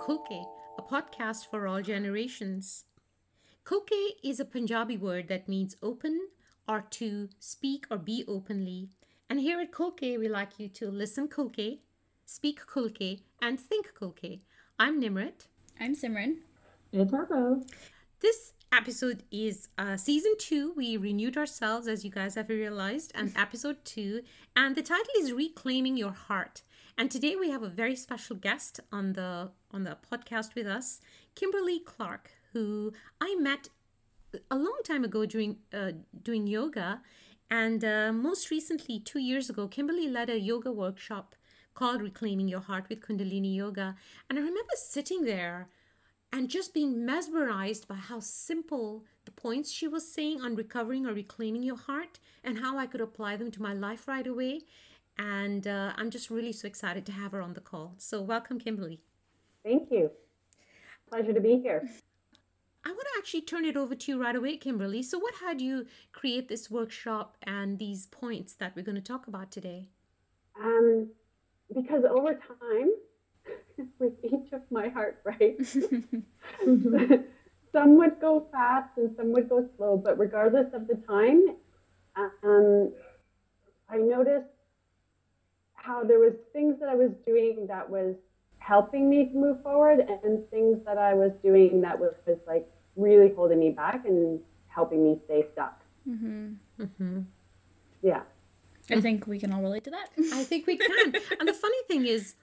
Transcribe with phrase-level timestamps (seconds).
[0.00, 0.46] Khulke,
[0.78, 2.84] a podcast for all generations.
[3.66, 6.28] Khulke is a Punjabi word that means open
[6.66, 8.88] or to speak or be openly.
[9.28, 11.80] And here at Khulke, we like you to listen Khulke,
[12.24, 14.40] speak Khulke, and think Khulke.
[14.78, 15.48] I'm Nimrit.
[15.78, 16.36] I'm Simran.
[16.92, 17.62] It's Harpo.
[18.20, 20.72] This episode is uh, season two.
[20.74, 24.22] We renewed ourselves, as you guys have realized, and episode two.
[24.56, 26.62] And the title is Reclaiming Your Heart.
[26.96, 31.00] And today we have a very special guest on the on the podcast with us,
[31.34, 33.68] Kimberly Clark, who I met
[34.50, 37.02] a long time ago during uh, doing yoga,
[37.50, 41.34] and uh, most recently two years ago, Kimberly led a yoga workshop
[41.74, 43.96] called Reclaiming Your Heart with Kundalini Yoga,
[44.28, 45.68] and I remember sitting there
[46.32, 51.12] and just being mesmerized by how simple the points she was saying on recovering or
[51.12, 54.62] reclaiming your heart and how I could apply them to my life right away.
[55.18, 57.94] And uh, I'm just really so excited to have her on the call.
[57.98, 59.00] So, welcome, Kimberly.
[59.64, 60.10] Thank you.
[61.08, 61.88] Pleasure to be here.
[62.84, 65.02] I want to actually turn it over to you right away, Kimberly.
[65.02, 69.26] So, what had you create this workshop and these points that we're going to talk
[69.26, 69.88] about today?
[70.58, 71.08] Um,
[71.74, 72.90] because over time,
[73.98, 75.72] with each of my heartbreaks,
[77.72, 81.56] some would go fast and some would go slow, but regardless of the time,
[82.16, 82.92] um,
[83.88, 84.46] I noticed
[85.74, 88.14] how there was things that I was doing that was
[88.70, 92.66] helping me to move forward and things that I was doing that was, was like
[92.94, 95.76] really holding me back and helping me stay stuck.
[96.08, 96.52] Mm-hmm.
[96.80, 97.20] Mm-hmm.
[98.00, 98.22] Yeah.
[98.88, 100.08] I think we can all relate to that.
[100.40, 101.14] I think we can.
[101.40, 102.34] and the funny thing is,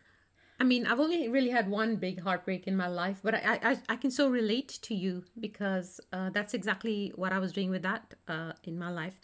[0.59, 3.78] I mean, I've only really had one big heartbreak in my life, but I I,
[3.94, 7.83] I can so relate to you because uh, that's exactly what I was doing with
[7.83, 9.17] that uh, in my life.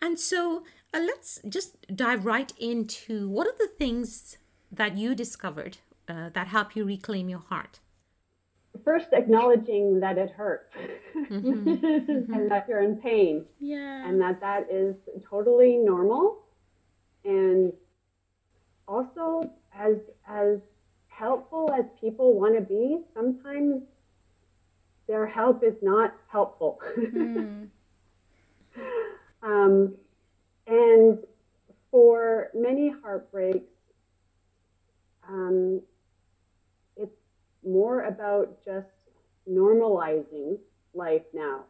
[0.00, 0.64] And so
[0.94, 4.38] uh, let's just dive right into what are the things
[4.80, 7.80] that you discovered uh, that help you reclaim your heart?
[8.84, 10.74] First, acknowledging that it hurts
[11.16, 12.32] mm-hmm.
[12.32, 13.44] and that you're in pain.
[13.60, 14.08] Yeah.
[14.08, 14.94] And that that is
[15.28, 16.44] totally normal.
[17.24, 17.72] And
[18.86, 19.96] also, as
[20.26, 20.58] as
[21.08, 23.82] helpful as people want to be, sometimes
[25.08, 26.78] their help is not helpful.
[26.96, 27.68] Mm.
[29.42, 29.94] um,
[30.66, 31.18] and
[31.90, 33.72] for many heartbreaks,
[35.28, 35.80] um,
[37.66, 38.86] more about just
[39.50, 40.58] normalizing
[40.94, 41.64] life now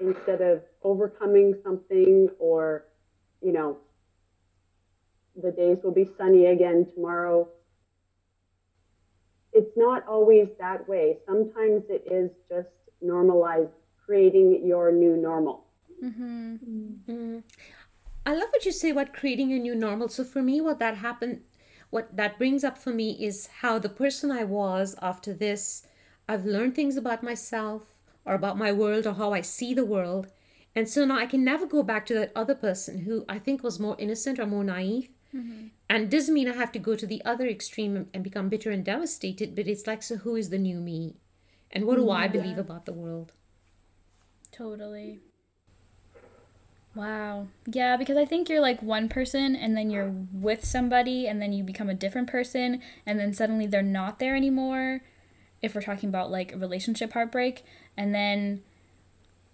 [0.00, 2.84] instead of overcoming something or,
[3.40, 3.76] you know,
[5.40, 7.48] the days will be sunny again tomorrow.
[9.52, 11.18] It's not always that way.
[11.26, 12.68] Sometimes it is just
[13.00, 13.70] normalized,
[14.04, 15.66] creating your new normal.
[16.02, 16.54] Mm-hmm.
[16.54, 17.38] Mm-hmm.
[18.24, 20.08] I love what you say about creating a new normal.
[20.08, 21.42] So for me, what that happened,
[21.92, 25.86] what that brings up for me is how the person I was after this,
[26.26, 27.82] I've learned things about myself
[28.24, 30.28] or about my world or how I see the world.
[30.74, 33.62] And so now I can never go back to that other person who I think
[33.62, 35.10] was more innocent or more naive.
[35.36, 35.66] Mm-hmm.
[35.90, 38.82] And doesn't mean I have to go to the other extreme and become bitter and
[38.82, 41.16] devastated, but it's like, so who is the new me?
[41.70, 42.12] And what do yeah.
[42.12, 43.32] I believe about the world?
[44.50, 45.20] Totally.
[46.94, 47.48] Wow.
[47.66, 51.52] Yeah, because I think you're like one person and then you're with somebody and then
[51.52, 55.00] you become a different person and then suddenly they're not there anymore.
[55.62, 57.64] If we're talking about like a relationship heartbreak,
[57.96, 58.62] and then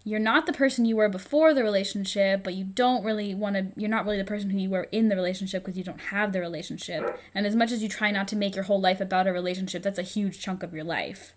[0.05, 3.67] you're not the person you were before the relationship, but you don't really want to,
[3.77, 6.33] you're not really the person who you were in the relationship because you don't have
[6.33, 7.21] the relationship.
[7.35, 9.83] And as much as you try not to make your whole life about a relationship,
[9.83, 11.35] that's a huge chunk of your life,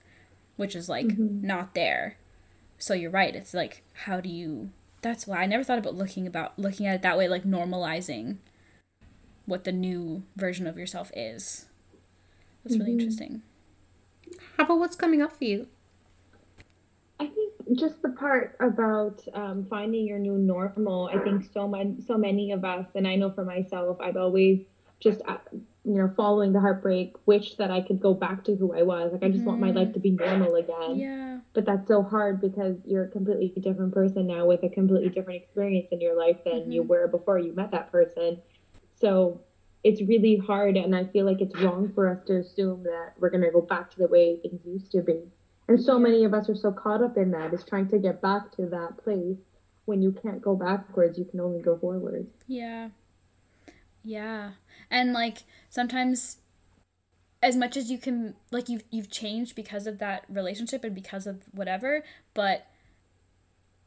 [0.56, 1.46] which is like mm-hmm.
[1.46, 2.18] not there.
[2.78, 3.36] So you're right.
[3.36, 4.70] It's like, how do you,
[5.02, 8.38] that's why I never thought about looking about, looking at it that way, like normalizing
[9.46, 11.66] what the new version of yourself is.
[12.64, 13.00] That's really mm-hmm.
[13.00, 13.42] interesting.
[14.58, 15.68] How about what's coming up for you?
[17.20, 21.10] I think just the part about um, finding your new normal.
[21.14, 24.62] I think so many, so many of us, and I know for myself, I've always
[25.00, 25.38] just, uh,
[25.84, 29.12] you know, following the heartbreak, wished that I could go back to who I was.
[29.12, 29.48] Like I just mm-hmm.
[29.48, 30.96] want my life to be normal again.
[30.96, 31.40] Yeah.
[31.54, 35.42] But that's so hard because you're a completely different person now with a completely different
[35.42, 36.72] experience in your life than mm-hmm.
[36.72, 38.40] you were before you met that person.
[39.00, 39.42] So
[39.84, 43.32] it's really hard, and I feel like it's wrong for us to assume that we're
[43.32, 45.20] gonna go back to the way things used to be.
[45.68, 48.22] And so many of us are so caught up in that is trying to get
[48.22, 49.38] back to that place
[49.86, 52.28] when you can't go backwards, you can only go forward.
[52.48, 52.90] Yeah.
[54.04, 54.52] Yeah.
[54.90, 55.40] And like
[55.70, 56.38] sometimes
[57.44, 61.28] as much as you can like you've you've changed because of that relationship and because
[61.28, 62.04] of whatever,
[62.34, 62.68] but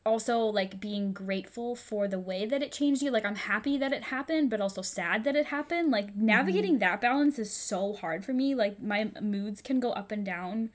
[0.06, 3.10] also like being grateful for the way that it changed you.
[3.10, 5.90] Like i'm happy that it happened but also sad that it happened.
[5.90, 6.80] Like navigating mm-hmm.
[6.80, 8.54] that balance is so hard for me.
[8.54, 10.70] Like my moods can go up and down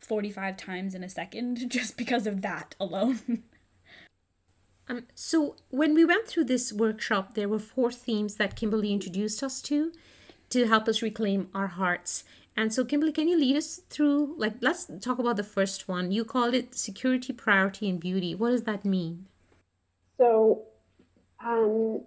[0.00, 3.44] 45 times in a second just because of that alone
[4.88, 9.42] Um, so when we went through this workshop, there were four themes that Kimberly introduced
[9.42, 9.92] us to
[10.50, 12.24] to help us reclaim our hearts.
[12.54, 14.34] And so, Kimberly, can you lead us through?
[14.36, 16.12] Like, let's talk about the first one.
[16.12, 18.34] You called it security, priority, and beauty.
[18.34, 19.26] What does that mean?
[20.18, 20.64] So,
[21.42, 22.02] um,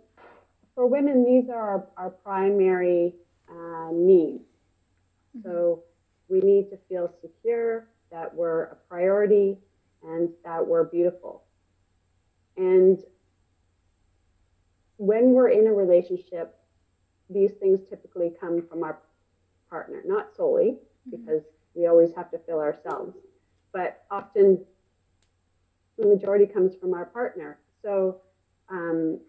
[0.75, 3.15] for women, these are our, our primary
[3.49, 4.43] uh, needs.
[5.43, 5.83] So,
[6.29, 9.57] we need to feel secure, that we're a priority,
[10.03, 11.44] and that we're beautiful.
[12.57, 12.99] And
[14.97, 16.57] when we're in a relationship,
[17.29, 18.99] these things typically come from our
[19.69, 20.77] partner, not solely,
[21.09, 21.43] because
[21.73, 23.17] we always have to fill ourselves,
[23.73, 24.63] but often
[25.97, 27.59] the majority comes from our partner.
[27.81, 28.21] So
[28.69, 29.19] um,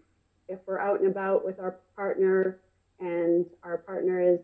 [0.47, 2.59] if we're out and about with our partner
[2.99, 4.39] and our partner is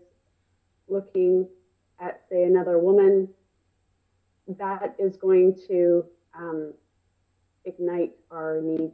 [0.88, 1.48] looking
[2.00, 3.30] at, say, another woman,
[4.48, 6.06] that is going to
[6.38, 6.74] um,
[7.65, 8.94] ignite our needs,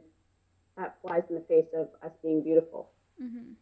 [0.76, 2.90] That flies in the face of us being beautiful.
[3.22, 3.52] Mm-hmm.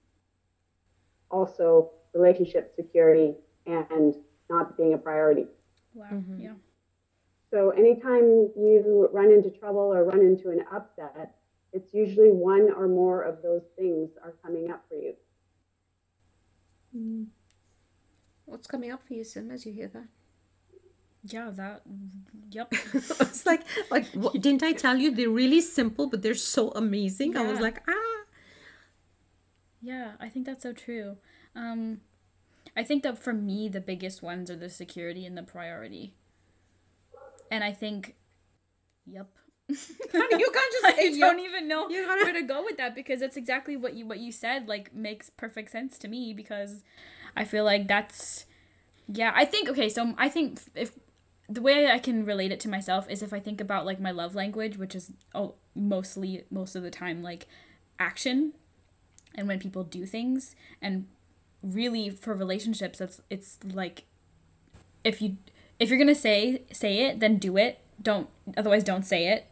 [1.30, 3.34] Also, relationship security
[3.66, 4.14] and
[4.48, 5.46] not being a priority.
[5.94, 6.40] wow mm-hmm.
[6.40, 6.54] yeah
[7.50, 11.34] So anytime you run into trouble or run into an upset,
[11.72, 15.14] it's usually one or more of those things are coming up for you.
[16.96, 17.26] Mm.
[18.46, 20.08] What's coming up for you, Sim, as you hear that?
[21.24, 21.82] Yeah that
[22.50, 26.70] yep it's like, like, what, didn't I tell you they're really simple, but they're so
[26.70, 27.36] amazing?
[27.36, 28.24] I was like, ah.
[29.80, 31.16] Yeah, I think that's so true.
[31.54, 32.00] Um,
[32.76, 36.14] I think that for me, the biggest ones are the security and the priority.
[37.50, 38.16] And I think,
[39.06, 39.28] yep.
[39.68, 42.94] you can't just I say don't even know You gotta- where to go with that
[42.94, 44.66] because that's exactly what you what you said.
[44.68, 46.82] Like makes perfect sense to me because
[47.36, 48.46] I feel like that's
[49.06, 49.32] yeah.
[49.34, 49.88] I think okay.
[49.88, 50.92] So I think if
[51.48, 54.10] the way I can relate it to myself is if I think about like my
[54.10, 57.46] love language, which is oh, mostly most of the time like
[57.98, 58.52] action,
[59.34, 61.06] and when people do things, and
[61.62, 64.04] really for relationships, it's it's like
[65.04, 65.38] if you
[65.78, 67.80] if you're gonna say say it, then do it.
[68.00, 69.46] Don't otherwise don't say it,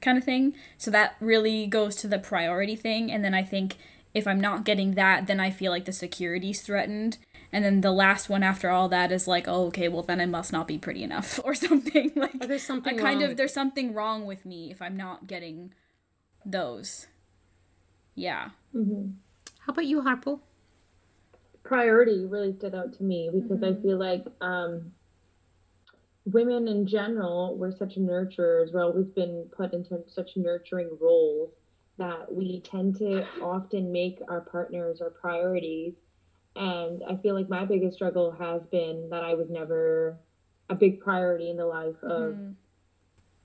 [0.00, 0.54] kind of thing.
[0.78, 3.76] So that really goes to the priority thing, and then I think
[4.14, 7.18] if I'm not getting that, then I feel like the security's threatened.
[7.54, 10.26] And then the last one after all that is like, oh, okay, well then I
[10.26, 12.12] must not be pretty enough or something.
[12.16, 14.96] Like Or there's something I kind wrong of there's something wrong with me if I'm
[14.96, 15.72] not getting
[16.44, 17.06] those.
[18.14, 18.50] Yeah.
[18.74, 20.40] How about you, Harpo?
[21.64, 24.92] priority really stood out to me because I feel like um,
[26.26, 28.72] women in general, we're such nurturers.
[28.72, 31.50] We're always been put into such nurturing roles
[31.96, 35.94] that we tend to often make our partners our priorities.
[36.56, 40.16] And I feel like my biggest struggle has been that I was never
[40.70, 42.36] a big priority in the life of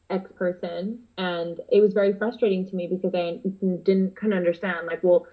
[0.09, 0.99] X person.
[1.17, 3.39] And it was very frustrating to me because I
[3.83, 5.25] didn't kind of understand, like, well,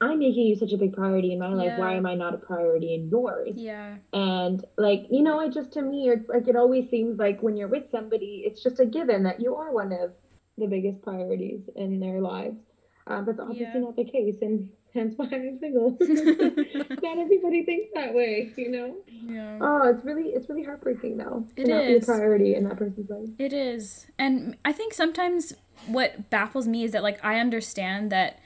[0.00, 1.72] I'm making you such a big priority in my life.
[1.76, 3.54] Why am I not a priority in yours?
[3.56, 3.96] Yeah.
[4.12, 7.56] And like, you know, it just to me, it's like it always seems like when
[7.56, 10.12] you're with somebody, it's just a given that you are one of
[10.56, 12.60] the biggest priorities in their lives.
[13.08, 13.86] Um, but that's obviously Yeah.
[13.86, 15.96] not the case, and hence why I'm single.
[17.02, 18.96] not everybody thinks that way, you know.
[19.08, 19.58] Yeah.
[19.60, 22.76] Oh, it's really, it's really heartbreaking though It to not be a priority in that
[22.76, 23.28] person's life.
[23.38, 24.06] It is.
[24.18, 25.54] And I think sometimes
[25.86, 28.40] what baffles me is that like I understand that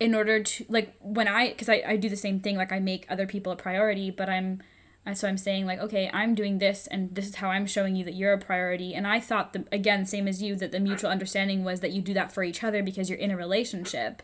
[0.00, 2.80] in order to like when I because I, I do the same thing, like I
[2.80, 4.62] make other people a priority, but I'm
[5.06, 7.96] I- so I'm saying like, okay, I'm doing this and this is how I'm showing
[7.96, 8.94] you that you're a priority.
[8.94, 12.02] And I thought the again, same as you, that the mutual understanding was that you
[12.02, 14.22] do that for each other because you're in a relationship.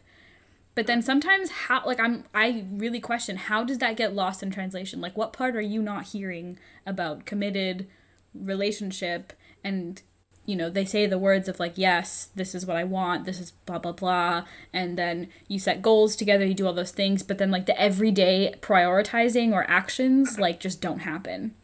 [0.78, 4.52] But then sometimes how like I'm I really question how does that get lost in
[4.52, 5.00] translation?
[5.00, 6.56] Like what part are you not hearing
[6.86, 7.88] about committed
[8.32, 9.32] relationship?
[9.64, 10.00] And
[10.46, 13.40] you know they say the words of like yes this is what i want this
[13.40, 14.44] is blah blah blah.
[14.72, 17.80] And then you set goals together you do all those things but then like the
[17.80, 21.56] everyday prioritizing or actions like just don't happen.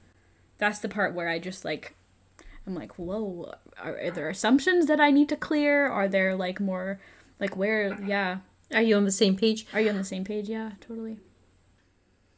[0.59, 1.95] That's the part where i just like
[2.67, 5.87] i'm like whoa are, are there assumptions that i need to clear?
[5.87, 6.99] Are there like more
[7.39, 8.39] like where yeah
[8.75, 9.67] Are you on the same page?
[9.73, 11.17] are you on the same page yeah totally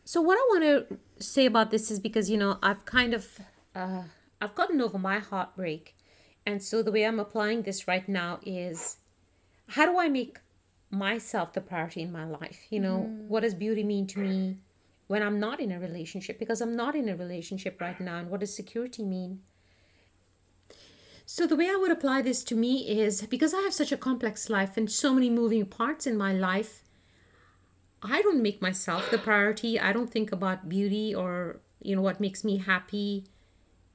[0.05, 3.41] So what I want to say about this is because you know I've kind of
[3.75, 4.03] uh,
[4.41, 5.97] I've gotten over my heartbreak,
[6.49, 8.99] and so the way I'm applying this right now is,
[9.75, 10.39] how do I make
[10.91, 12.61] myself the priority in my life?
[12.71, 14.59] You know, what does beauty mean to me
[15.09, 16.39] when I'm not in a relationship?
[16.39, 19.41] Because I'm not in a relationship right now, and what does security mean?
[21.29, 23.97] So, the way I would apply this to me is because I have such a
[23.97, 26.85] complex life and so many moving parts in my life,
[28.01, 29.81] I don't make myself the priority.
[29.81, 33.25] I don't think about beauty or, you know, what makes me happy.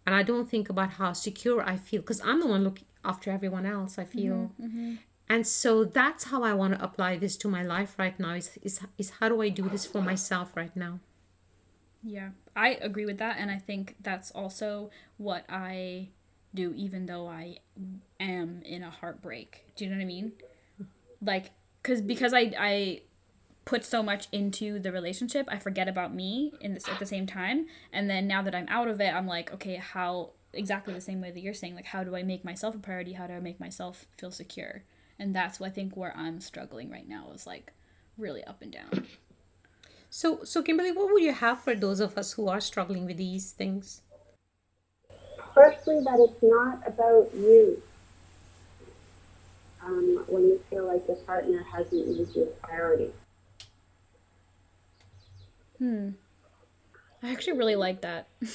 [0.05, 3.31] And I don't think about how secure I feel because I'm the one looking after
[3.31, 4.51] everyone else, I feel.
[4.59, 4.95] Mm-hmm, mm-hmm.
[5.29, 8.59] And so that's how I want to apply this to my life right now is,
[8.61, 10.99] is, is how do I do this for myself right now?
[12.03, 16.09] Yeah, I agree with that, and I think that's also what I
[16.53, 17.57] do, even though I
[18.19, 19.65] am in a heartbreak.
[19.75, 20.33] Do you know what I mean?
[21.21, 21.51] Like,
[21.83, 23.01] cause because I I
[23.65, 27.27] put so much into the relationship, I forget about me in this at the same
[27.27, 31.01] time, and then now that I'm out of it, I'm like, okay, how exactly the
[31.01, 33.13] same way that you're saying, like, how do I make myself a priority?
[33.13, 34.83] How do I make myself feel secure?
[35.19, 37.73] And that's what I think where I'm struggling right now is like
[38.17, 39.07] really up and down.
[40.09, 43.17] So, so Kimberly, what would you have for those of us who are struggling with
[43.17, 44.01] these things?
[45.53, 47.81] Firstly, that it's not about you.
[49.83, 53.11] Um, when you feel like your partner hasn't made you a priority.
[55.79, 56.09] Hmm.
[57.23, 58.27] I actually really like that.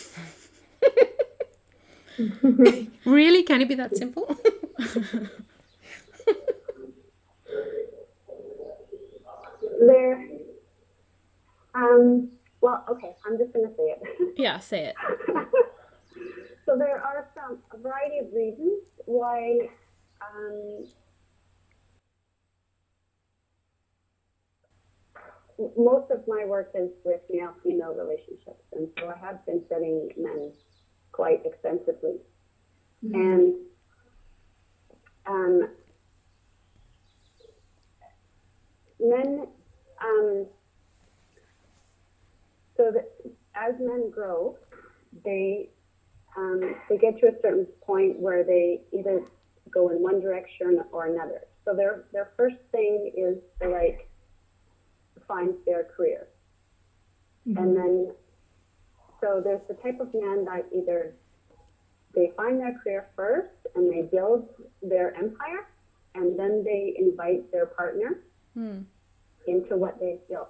[3.04, 3.42] Really?
[3.42, 4.36] Can it be that simple?
[9.78, 10.26] There,
[11.74, 12.30] um,
[12.62, 14.34] well, okay, I'm just going to say it.
[14.38, 14.94] yeah, say it.
[16.64, 19.58] so there are some a variety of reasons why
[20.20, 20.84] um,
[25.76, 30.10] most of my work is with male female relationships, and so I have been studying
[30.16, 30.52] men
[31.12, 32.16] quite extensively,
[33.02, 33.54] and
[35.26, 35.68] um,
[39.00, 39.46] men.
[39.98, 40.46] Um,
[42.76, 43.10] so that
[43.54, 44.56] as men grow,
[45.24, 45.70] they
[46.36, 49.22] um, they get to a certain point where they either
[49.70, 51.42] go in one direction or another.
[51.64, 54.08] So their their first thing is to like
[55.26, 56.28] find their career,
[57.58, 58.12] and then
[59.20, 61.14] so there's the type of man that either
[62.14, 64.48] they find their career first and they build
[64.82, 65.66] their empire,
[66.14, 68.20] and then they invite their partner
[69.46, 70.48] into what they've built.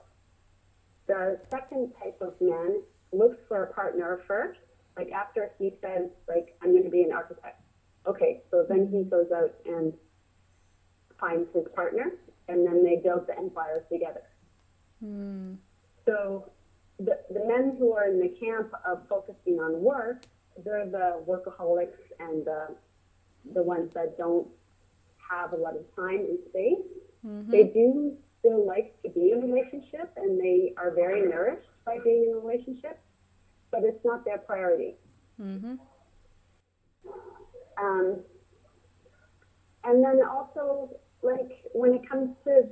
[1.06, 4.58] The second type of man looks for a partner first,
[4.96, 7.62] like after he says, like, I'm going to be an architect.
[8.06, 9.92] Okay, so then he goes out and
[11.18, 12.12] finds his partner,
[12.48, 14.22] and then they build the empire together.
[15.00, 15.54] Hmm.
[16.04, 16.50] So
[16.98, 20.24] the, the men who are in the camp of focusing on work,
[20.64, 22.74] they're the workaholics and the,
[23.54, 24.46] the ones that don't
[25.30, 26.86] have a lot of time and space.
[27.26, 27.50] Mm-hmm.
[27.50, 31.98] They do still like to be in a relationship and they are very nourished by
[32.02, 32.98] being in a relationship,
[33.70, 34.94] but it's not their priority.
[37.78, 38.20] Um,
[39.84, 40.90] and then also,
[41.22, 42.62] like, when it comes to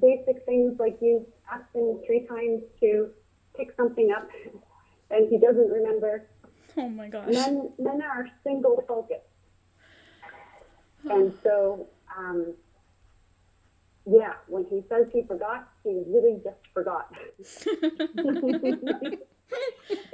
[0.00, 3.10] basic things like you ask him three times to
[3.56, 4.28] pick something up
[5.10, 6.26] and he doesn't remember,
[6.76, 7.28] Oh my gosh.
[7.32, 9.20] men, men are single focused.
[11.10, 11.86] And so,
[12.16, 12.54] um,
[14.06, 17.12] yeah, when he says he forgot, he really just forgot.
[17.64, 19.22] Damn it!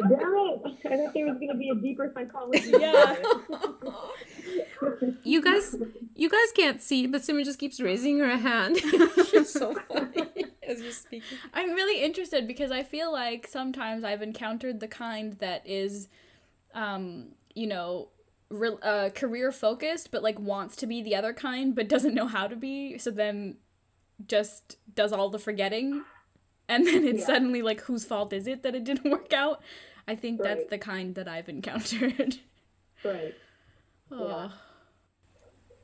[0.02, 2.72] I thought there was gonna be a deeper psychology.
[2.78, 3.16] Yeah.
[5.22, 5.76] You guys,
[6.16, 8.76] you guys can't see, but Simran just keeps raising her hand.
[8.82, 11.38] it's so funny as you're speaking.
[11.52, 16.08] I'm really interested because I feel like sometimes I've encountered the kind that is,
[16.74, 18.08] um, you know,
[18.48, 22.26] re- uh, career focused, but like wants to be the other kind, but doesn't know
[22.26, 22.98] how to be.
[22.98, 23.56] So then
[24.26, 26.04] just does all the forgetting.
[26.68, 27.26] And then it's Yeah.
[27.26, 29.60] suddenly like, whose fault is it that it didn't work out?
[30.06, 32.36] I think that's the kind that I've encountered.
[33.04, 33.34] right.
[34.12, 34.52] oh.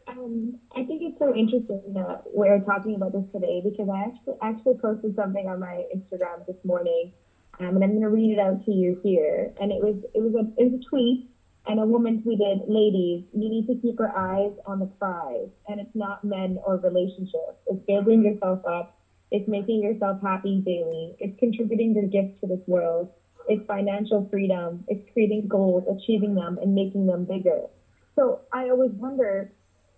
[0.09, 4.35] Um, I think it's so interesting that we're talking about this today because I actually
[4.41, 7.13] actually posted something on my Instagram this morning,
[7.59, 9.53] um, and I'm going to read it out to you here.
[9.61, 11.29] And it was it was a it was a tweet,
[11.67, 15.81] and a woman tweeted, "Ladies, you need to keep your eyes on the prize, and
[15.81, 17.59] it's not men or relationships.
[17.67, 18.95] It's building yourself up.
[19.31, 21.17] It's making yourself happy daily.
[21.19, 23.09] It's contributing your gifts to this world.
[23.49, 24.85] It's financial freedom.
[24.89, 27.69] It's creating goals, achieving them, and making them bigger."
[28.15, 29.51] So I always wonder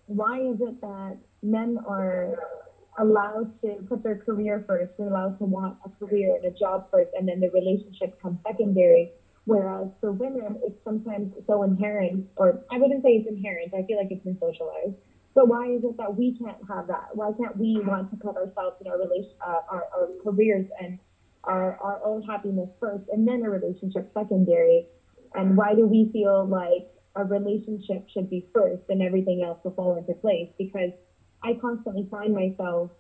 [0.06, 2.34] why is it that men are
[2.98, 6.90] allowed to put their career first, they're allowed to want a career and a job
[6.90, 9.12] first, and then the relationship comes secondary.
[9.48, 13.96] Whereas for women, it's sometimes so inherent, or I wouldn't say it's inherent, I feel
[13.96, 14.92] like it's been socialized.
[15.32, 17.16] So why is it that we can't have that?
[17.16, 20.98] Why can't we want to put ourselves in our relation, uh, our, our careers and
[21.44, 24.86] our, our own happiness first, and then a relationship secondary?
[25.34, 29.72] And why do we feel like a relationship should be first and everything else will
[29.72, 30.90] fall into place because
[31.42, 32.90] I constantly find myself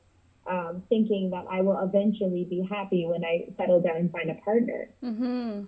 [0.48, 4.34] um, thinking that I will eventually be happy when I settle down and find a
[4.36, 4.88] partner.
[5.04, 5.64] Mm-hmm.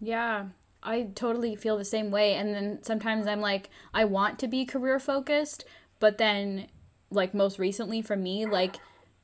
[0.00, 0.46] Yeah,
[0.82, 2.34] I totally feel the same way.
[2.34, 5.64] And then sometimes I'm like, I want to be career focused,
[5.98, 6.68] but then,
[7.10, 8.76] like, most recently for me, like,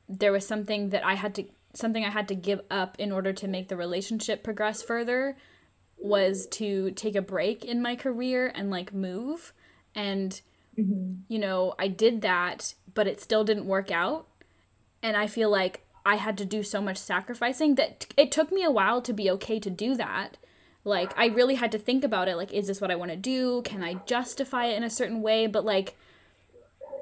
[0.09, 3.33] there was something that I had to, something I had to give up in order
[3.33, 5.37] to make the relationship progress further
[5.97, 9.55] was to take a break in my career and, like, move.
[9.95, 10.39] And,
[10.79, 11.15] mm-hmm.
[11.29, 14.29] you know, I did that, but it still didn't work out.
[15.03, 18.63] And I feel like I had to do so much sacrificing that it took me
[18.63, 20.37] a while to be okay to do that
[20.87, 23.17] like i really had to think about it like is this what i want to
[23.17, 23.61] do?
[23.63, 25.47] Can i justify it in a certain way?
[25.47, 25.97] But like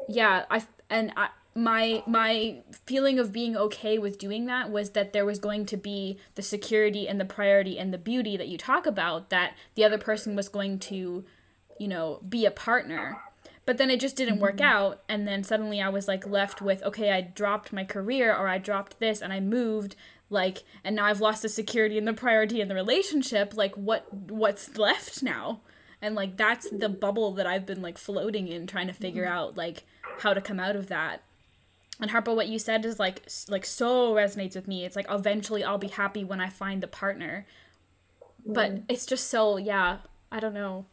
[0.09, 5.13] yeah i and i my my feeling of being okay with doing that was that
[5.13, 8.59] there was going to be the security and the priority and the beauty that you
[8.59, 11.25] talk about that the other person was going to
[11.79, 13.19] you know be a partner.
[13.67, 14.77] But then it just didn't work mm-hmm.
[14.77, 18.47] out and then suddenly i was like left with okay i dropped my career or
[18.49, 19.97] i dropped this and i moved
[20.31, 24.13] like and now i've lost the security and the priority in the relationship like what
[24.13, 25.61] what's left now?
[26.03, 29.33] And like that's the bubble that i've been like floating in trying to figure mm-hmm.
[29.33, 29.85] out like
[30.19, 31.23] how to come out of that.
[32.01, 34.85] And harpo what you said is like like so resonates with me.
[34.85, 37.47] It's like eventually i'll be happy when i find the partner.
[38.45, 38.83] But mm.
[38.89, 39.99] it's just so yeah
[40.31, 40.87] i don't know.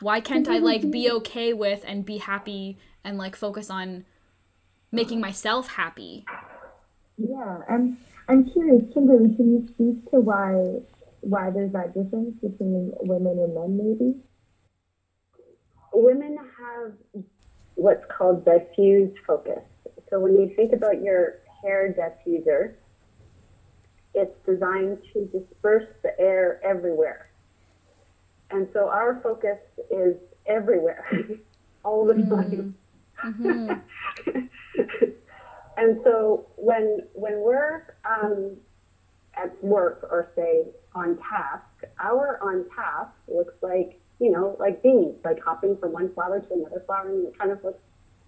[0.00, 4.04] Why can't i like be okay with and be happy and like focus on
[4.92, 6.26] making myself happy?
[7.16, 7.96] Yeah and
[8.28, 10.80] I'm curious, Kimberly, can you speak to why
[11.20, 14.14] why there's that difference between women and men, maybe?
[15.92, 17.24] Women have
[17.74, 19.62] what's called diffuse focus.
[20.08, 22.74] So when you think about your hair diffuser,
[24.14, 27.30] it's designed to disperse the air everywhere.
[28.50, 29.58] And so our focus
[29.90, 30.16] is
[30.46, 31.04] everywhere,
[31.84, 32.34] all the mm-hmm.
[32.34, 32.76] time.
[33.24, 34.40] Mm-hmm.
[35.76, 38.56] And so when when we're um,
[39.34, 45.14] at work or say on task, our on task looks like you know like bees,
[45.24, 47.82] like hopping from one flower to another flower, and it kind of looks,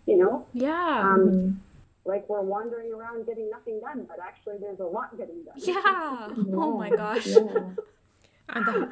[0.07, 1.13] you know, yeah.
[1.15, 1.61] Um,
[2.05, 5.55] like we're wandering around getting nothing done, but actually there's a lot getting done.
[5.59, 5.75] Yeah.
[5.75, 6.55] yeah.
[6.55, 7.27] Oh my gosh.
[7.27, 7.39] Yeah.
[8.49, 8.91] and the,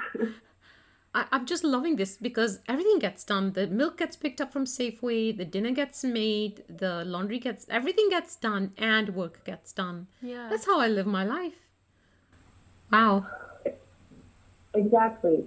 [1.17, 3.53] I, am just loving this because everything gets done.
[3.53, 8.11] The milk gets picked up from Safeway, the dinner gets made, the laundry gets, everything
[8.11, 10.09] gets done, and work gets done.
[10.21, 10.49] Yeah.
[10.51, 11.55] That's how I live my life.
[12.93, 13.27] Wow.
[14.75, 15.45] Exactly.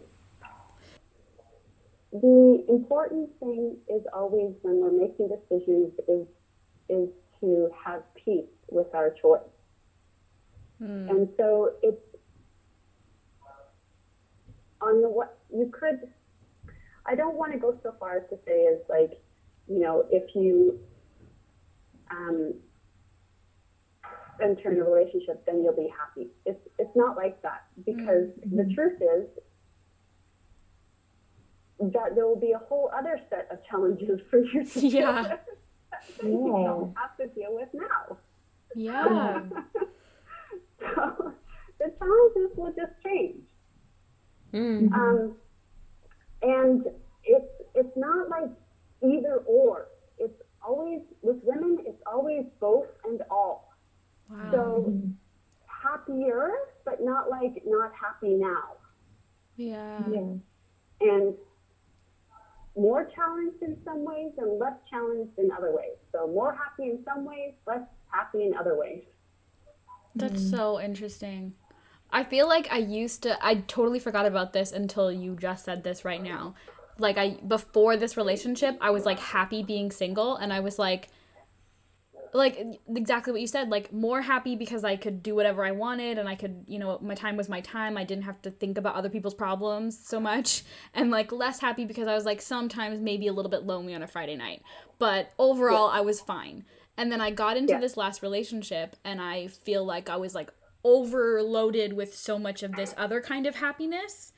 [2.12, 6.26] The important thing is always when we're making decisions is
[6.90, 9.42] is to have peace with our choice.
[10.80, 11.08] Hmm.
[11.10, 12.02] And so it's
[14.82, 16.10] on the what you could
[17.10, 19.20] I don't want to go so far as to say is like,
[19.68, 20.80] you know, if you
[22.12, 22.54] um,
[24.42, 26.30] enter in a relationship, then you'll be happy.
[26.46, 28.58] It's it's not like that because mm-hmm.
[28.58, 29.28] the truth is
[31.94, 35.00] that there will be a whole other set of challenges for you to yeah.
[35.00, 38.18] deal with that you don't have to deal with now.
[38.76, 39.42] Yeah.
[40.80, 41.34] so
[41.80, 43.49] the challenges will just change.
[44.54, 44.94] Mm-hmm.
[44.94, 45.36] Um,
[46.42, 46.86] and
[47.24, 48.50] it's it's not like
[49.04, 49.88] either or.
[50.18, 51.78] It's always with women.
[51.86, 53.74] It's always both and all.
[54.30, 54.50] Wow.
[54.52, 55.02] So
[55.66, 56.52] happier,
[56.86, 58.78] but not like not happy now.
[59.56, 60.00] Yeah.
[60.12, 60.34] Yeah.
[61.02, 61.34] And
[62.76, 65.98] more challenged in some ways and less challenged in other ways.
[66.12, 67.82] So more happy in some ways, less
[68.12, 69.04] happy in other ways.
[70.16, 70.52] That's mm.
[70.52, 71.54] so interesting.
[72.12, 75.84] I feel like I used to I totally forgot about this until you just said
[75.84, 76.56] this right now.
[76.98, 81.10] Like I before this relationship, I was like happy being single and I was like
[82.34, 82.64] like
[82.96, 86.28] exactly what you said, like more happy because I could do whatever I wanted and
[86.30, 87.98] I could, you know, my time was my time.
[87.98, 91.86] I didn't have to think about other people's problems so much and like less happy
[91.86, 94.62] because I was like sometimes maybe a little bit lonely on a Friday night.
[94.98, 96.00] But overall, yeah.
[96.00, 96.66] I was fine.
[96.98, 97.80] And then I got into yeah.
[97.80, 100.52] this last relationship and I feel like I was like
[100.84, 104.34] overloaded with so much of this other kind of happiness.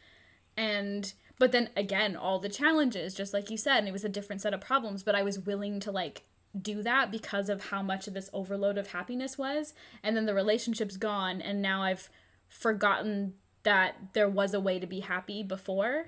[0.58, 4.10] And but then again all the challenges just like you said and it was a
[4.10, 6.22] different set of problems but i was willing to like
[6.60, 9.74] do that because of how much of this overload of happiness was.
[10.04, 12.10] And then the relationship's gone and now i've
[12.48, 16.08] forgotten that there was a way to be happy before.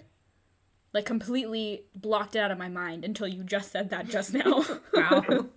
[0.92, 4.64] Like completely blocked it out of my mind until you just said that just now.
[4.94, 5.48] Wow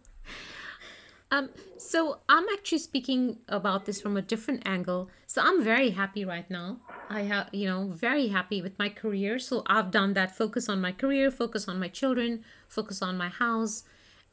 [1.30, 5.10] um, so I'm actually speaking about this from a different angle.
[5.26, 6.78] So I'm very happy right now.
[7.10, 9.38] I have, you know, very happy with my career.
[9.40, 13.28] So I've done that focus on my career, focus on my children, focus on my
[13.28, 13.82] house.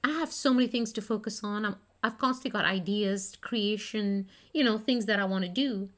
[0.04, 1.66] I have so many things to focus on.
[1.66, 5.90] I'm, I've constantly got ideas, creation, you know, things that I want to do.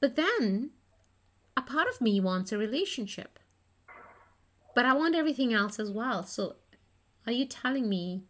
[0.00, 0.70] But then
[1.54, 3.38] a part of me wants a relationship.
[4.74, 6.22] But I want everything else as well.
[6.22, 6.56] So
[7.26, 8.22] are you telling me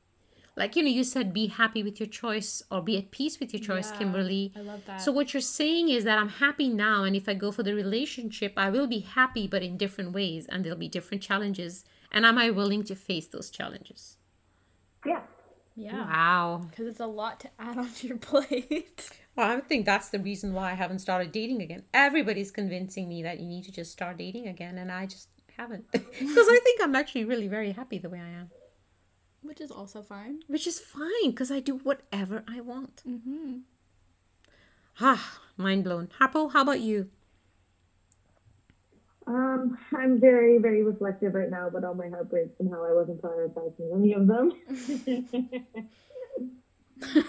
[0.59, 3.53] like you know you said be happy with your choice or be at peace with
[3.55, 5.01] your choice Yeah, kimberly I love that.
[5.01, 7.75] so what you're saying is that i'm happy now and if i go for the
[7.75, 12.27] relationship i will be happy but in different ways and there'll be different challenges and
[12.27, 14.16] am i willing to face those challenges
[15.07, 15.23] Yeah.
[15.77, 16.05] Yeah.
[16.05, 19.11] wow Because it's a lot to add onto your plate.
[19.37, 23.23] well i think that's the reason why i haven't started dating again everybody's convincing me
[23.23, 26.81] that you need to just start dating again and i just haven't because i think
[26.83, 28.51] i'm actually really very happy the way i am
[29.42, 30.40] Which is also fine.
[30.46, 33.03] which is fine because I do whatever I want.
[33.09, 33.59] Mm-hmm.
[35.01, 36.09] Ah, mind blown.
[36.20, 37.09] Harpo, how about you?
[39.27, 43.20] Um, I'm very, very reflective right now about all my heartbreaks and how I wasn't
[43.20, 44.53] prioritizing any of them.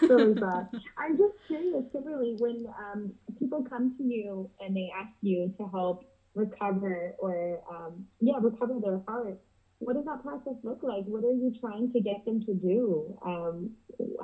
[0.07, 0.69] so sad.
[0.97, 5.67] I'm just curious, Kimberly, when um, people come to you and they ask you to
[5.67, 9.37] help recover or, um, yeah, recover their heart,
[9.79, 11.05] what does that process look like?
[11.05, 13.17] What are you trying to get them to do?
[13.25, 13.71] Um,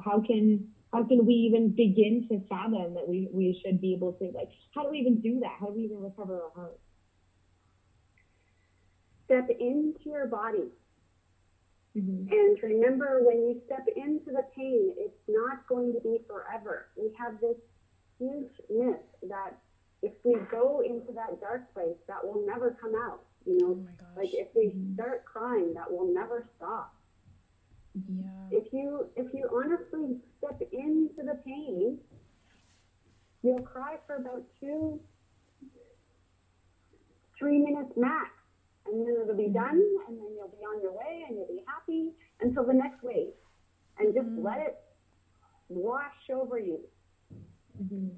[0.03, 4.13] how can how can we even begin to fathom that we, we should be able
[4.13, 5.51] to like how do we even do that?
[5.59, 6.79] How do we even recover our heart?
[9.25, 10.69] Step into your body.
[11.95, 12.29] Mhm.
[12.29, 16.87] And remember, when you step into the pain, it's not going to be forever.
[16.97, 17.57] We have this
[18.19, 19.53] huge myth that
[20.01, 23.21] if we go into that dark place, that will never come out.
[23.45, 24.09] You know, Oh my gosh.
[24.17, 24.93] like if we mm-hmm.
[24.95, 26.93] start crying, that will never stop.
[28.09, 28.25] Yeah.
[28.51, 31.99] If you if you honestly step into the pain,
[33.43, 34.99] you'll cry for about two,
[37.39, 38.31] three minutes max,
[38.87, 40.11] and then it'll be done, mm-hmm.
[40.11, 43.33] and then you'll be on your way, and you'll be happy until the next wave,
[43.99, 44.43] and just mm-hmm.
[44.45, 44.75] let it
[45.69, 46.79] wash over you.
[47.77, 48.09] Hmm.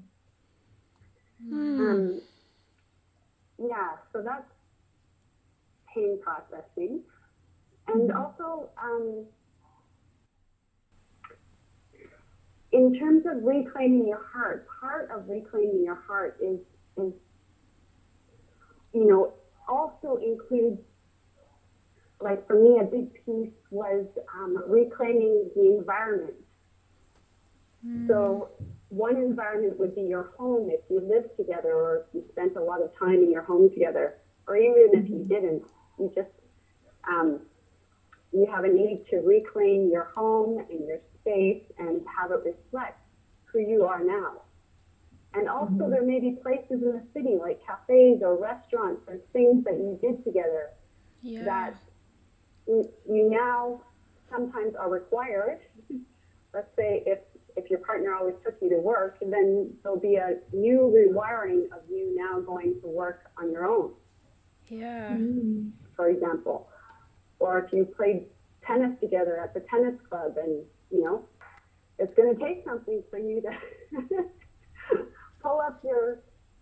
[1.52, 2.20] Um,
[3.58, 4.50] yeah, so that's
[5.94, 7.00] pain processing.
[7.86, 9.24] And also, um,
[12.72, 16.58] in terms of reclaiming your heart, part of reclaiming your heart is,
[16.98, 17.12] is
[18.92, 19.32] you know,
[19.68, 20.80] also includes,
[22.20, 26.34] like for me, a big piece was um, reclaiming the environment.
[28.08, 28.50] So
[28.88, 32.60] one environment would be your home if you lived together or if you spent a
[32.60, 35.62] lot of time in your home together, or even if you didn't,
[35.98, 36.28] you just
[37.08, 37.40] um,
[38.32, 43.00] you have a need to reclaim your home and your space and have it reflect
[43.44, 44.42] who you are now.
[45.34, 49.64] And also, there may be places in the city like cafes or restaurants or things
[49.64, 50.70] that you did together
[51.22, 51.44] Yeah.
[51.44, 51.74] that
[52.66, 53.82] you, you now
[54.30, 55.60] sometimes are required.
[56.54, 57.18] Let's say if
[57.56, 61.82] if your partner always took you to work, then there'll be a new rewiring of
[61.90, 63.92] you now going to work on your own,
[64.68, 65.16] yeah.
[65.98, 66.68] For example.
[67.40, 68.26] Or if you played
[68.64, 71.24] tennis together at the tennis club and, you know,
[71.98, 74.24] it's going to take something for you to
[75.42, 76.20] pull up your,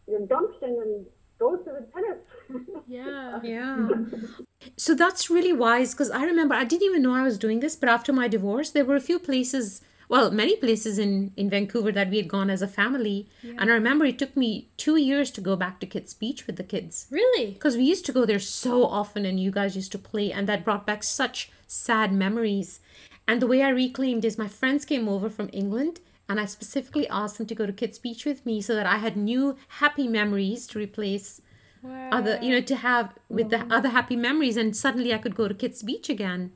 [0.09, 1.07] your gumption and
[1.38, 2.18] go to the tennis.
[2.88, 3.40] Yeah.
[3.42, 3.88] Yeah.
[4.77, 7.75] so that's really wise because I remember I didn't even know I was doing this,
[7.75, 11.92] but after my divorce, there were a few places, well, many places in, in Vancouver
[11.92, 13.29] that we had gone as a family.
[13.42, 16.57] And I remember it took me two years to go back to Kits Beach with
[16.57, 17.07] the kids.
[17.11, 17.53] Really?
[17.53, 20.49] Because we used to go there so often and you guys used to play, and
[20.49, 22.81] that brought back such sad memories.
[23.27, 27.09] And the way I reclaimed is my friends came over from England and I specifically
[27.09, 30.09] asked them to go to Kits Beach with me so that I had new happy
[30.09, 31.40] memories to replace
[31.83, 32.09] Wow.
[32.11, 34.57] other, you know, to have with the other happy memories.
[34.57, 36.53] And suddenly I could go to Kits Beach again.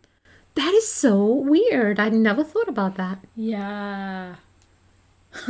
[0.54, 2.00] That is so weird.
[2.00, 3.20] I never thought about that.
[3.36, 4.36] Yeah.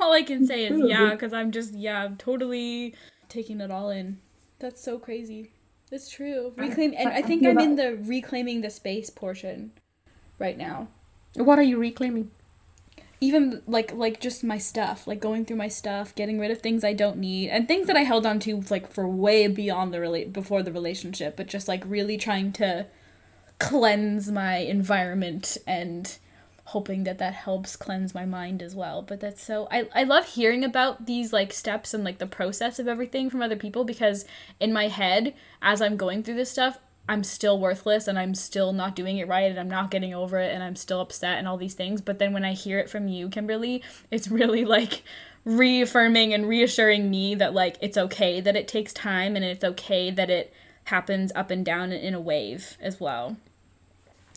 [0.00, 2.94] all I can say is yeah, because I'm just yeah, I'm totally
[3.28, 4.18] taking it all in.
[4.58, 5.50] That's so crazy.
[5.90, 6.52] It's true.
[6.56, 9.72] Reclaim, and I think I'm in the reclaiming the space portion
[10.38, 10.88] right now.
[11.34, 12.30] What are you reclaiming?
[13.20, 16.84] Even like like just my stuff, like going through my stuff, getting rid of things
[16.84, 20.00] I don't need, and things that I held on to like for way beyond the
[20.00, 22.86] relate before the relationship, but just like really trying to
[23.68, 26.18] cleanse my environment and
[26.66, 30.26] hoping that that helps cleanse my mind as well but that's so I, I love
[30.26, 34.24] hearing about these like steps and like the process of everything from other people because
[34.58, 38.72] in my head as i'm going through this stuff i'm still worthless and i'm still
[38.72, 41.46] not doing it right and i'm not getting over it and i'm still upset and
[41.46, 45.02] all these things but then when i hear it from you kimberly it's really like
[45.44, 50.10] reaffirming and reassuring me that like it's okay that it takes time and it's okay
[50.10, 50.52] that it
[50.84, 53.36] happens up and down in a wave as well.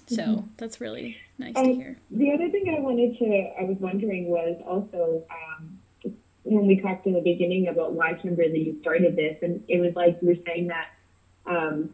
[0.08, 0.48] So mm-hmm.
[0.58, 1.98] that's really nice and to hear.
[2.12, 5.80] The other thing I wanted to, I was wondering was also um,
[6.44, 9.94] when we talked in the beginning about why Kimberly you started this, and it was
[9.96, 10.88] like you were saying that,
[11.46, 11.94] um,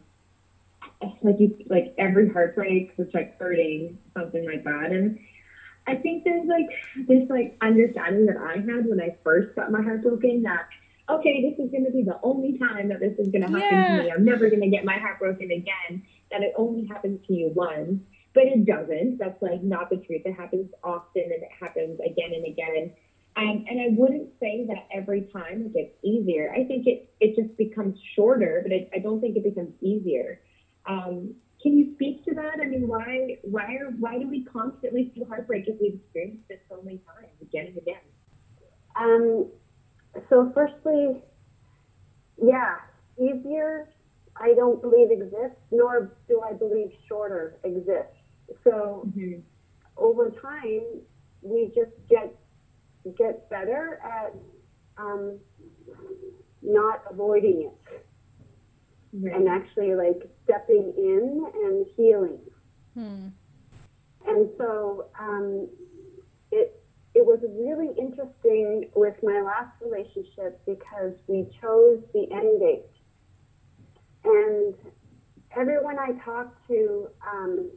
[1.22, 5.18] like you like every heartbreak was like hurting, something like that, and
[5.86, 6.68] I think there's like
[7.08, 10.68] this like understanding that I had when I first got my heart broken that
[11.08, 13.78] okay, this is going to be the only time that this is going to happen
[13.78, 13.96] yeah.
[13.98, 14.10] to me.
[14.10, 16.02] I'm never going to get my heart broken again.
[16.34, 18.00] That it only happens to you once,
[18.34, 19.18] but it doesn't.
[19.18, 20.22] That's like not the truth.
[20.24, 22.90] It happens often and it happens again and again.
[23.36, 26.50] Um, and I wouldn't say that every time it gets easier.
[26.52, 30.40] I think it, it just becomes shorter, but it, I don't think it becomes easier.
[30.86, 32.58] Um, can you speak to that?
[32.60, 36.60] I mean, why why are why do we constantly feel heartbreak if we've experienced it
[36.68, 38.04] so many times again and again?
[39.00, 39.46] Um,
[40.28, 41.22] so firstly,
[42.42, 42.74] yeah,
[43.18, 43.86] easier
[44.36, 48.16] I don't believe exists, nor do I believe shorter exists.
[48.64, 49.40] So mm-hmm.
[49.96, 50.82] over time,
[51.42, 52.34] we just get
[53.18, 54.34] get better at
[54.96, 55.38] um,
[56.62, 58.04] not avoiding it
[59.12, 59.34] right.
[59.34, 62.38] and actually like stepping in and healing.
[62.94, 63.28] Hmm.
[64.26, 65.68] And so um,
[66.50, 66.80] it
[67.14, 72.93] it was really interesting with my last relationship because we chose the end date.
[74.24, 74.74] And
[75.56, 77.70] everyone I talked to um,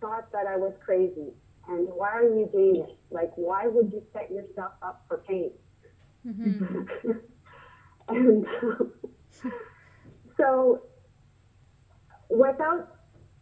[0.00, 1.32] thought that I was crazy.
[1.68, 2.96] And why are you doing this?
[3.10, 5.50] Like, why would you set yourself up for pain?
[6.26, 7.10] Mm-hmm.
[8.08, 8.92] and um,
[10.36, 10.82] so,
[12.28, 12.96] without,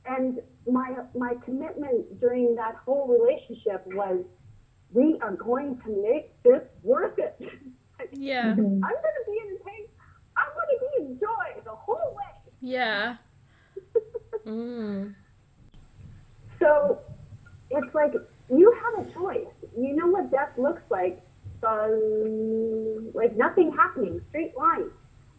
[0.07, 0.39] and
[0.71, 4.25] my my commitment during that whole relationship was
[4.93, 7.39] we are going to make this worth it.
[8.11, 8.51] Yeah.
[8.51, 9.87] I'm going to be in pain.
[10.37, 12.32] I'm going to be in joy the whole way.
[12.63, 13.17] Yeah.
[14.47, 15.15] mm.
[16.61, 17.01] So
[17.71, 18.13] it's like
[18.55, 19.53] you have a choice.
[19.77, 21.21] You know what death looks like.
[21.67, 24.91] Um, like nothing happening, straight line.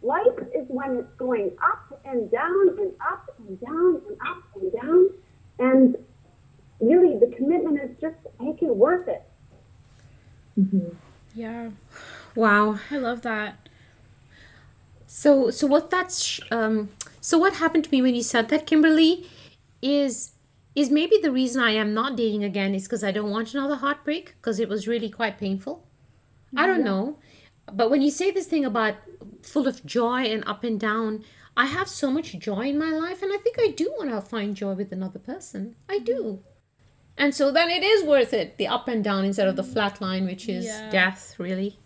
[0.01, 4.71] Life is when it's going up and down and up and down and up and
[4.73, 5.09] down.
[5.59, 5.95] And
[6.79, 9.23] really, the commitment is just make it worth it.
[10.59, 10.89] Mm-hmm.
[11.35, 11.71] Yeah.
[12.35, 12.79] Wow.
[12.91, 13.62] I love that.
[15.15, 16.89] So, so what that's um,
[17.21, 19.29] so what happened to me when you said that, Kimberly,
[19.79, 20.31] is
[20.75, 23.75] is maybe the reason I am not dating again is because I don't want another
[23.75, 25.85] heartbreak because it was really quite painful.
[26.57, 27.19] I don't know,
[27.71, 28.95] but when you say this thing about
[29.43, 31.23] full of joy and up and down,
[31.55, 34.19] I have so much joy in my life, and I think I do want to
[34.19, 35.75] find joy with another person.
[35.87, 36.39] I do.
[37.19, 40.01] And so then it is worth it, the up and down instead of the flat
[40.01, 40.89] line, which is yeah.
[40.89, 41.77] death, really.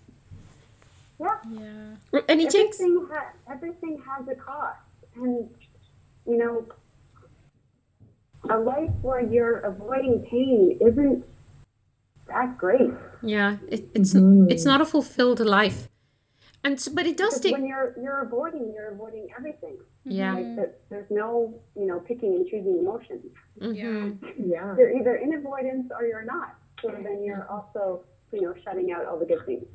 [1.20, 1.38] Yeah.
[1.50, 2.22] Yeah.
[2.28, 4.80] Any everything, ha- everything has a cost.
[5.16, 5.50] And,
[6.26, 6.66] you know,
[8.50, 11.26] a life where you're avoiding pain isn't
[12.28, 12.92] that great.
[13.22, 14.52] Yeah, it, it's mm.
[14.52, 15.90] it's not a fulfilled life,
[16.64, 17.54] and so, but it does take.
[17.54, 19.78] When you're you're avoiding, you're avoiding everything.
[20.06, 20.34] Yeah.
[20.34, 23.26] Like there's no, you know, picking and choosing emotions.
[23.60, 24.52] Mm-hmm.
[24.52, 24.76] Yeah.
[24.78, 26.56] You're either in avoidance or you're not.
[26.82, 29.66] So then you're also, you know, shutting out all the good things.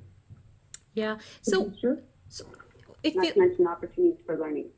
[0.95, 1.19] Yeah.
[1.41, 1.73] So,
[2.29, 2.47] so
[3.03, 4.71] if not you, to mention opportunities for learning.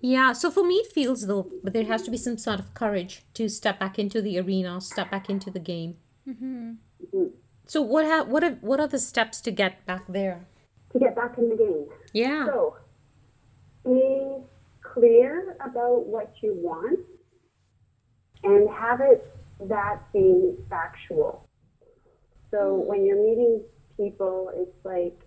[0.00, 2.74] Yeah, so for me it feels though, but there has to be some sort of
[2.74, 5.96] courage to step back into the arena, step back into the game.
[6.28, 6.72] Mm-hmm.
[7.04, 7.26] Mm-hmm.
[7.66, 10.46] So what ha- what are what are the steps to get back there?
[10.92, 11.86] To get back in the game.
[12.12, 12.46] Yeah.
[12.46, 12.76] So
[13.84, 14.38] be
[14.82, 17.00] clear about what you want
[18.44, 19.24] and have it
[19.68, 21.48] that being factual.
[22.50, 23.62] So when you're meeting
[23.96, 25.18] people, it's like